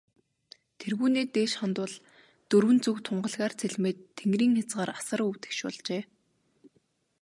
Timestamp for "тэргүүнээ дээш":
0.79-1.53